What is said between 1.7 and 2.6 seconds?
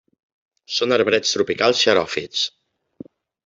xeròfits.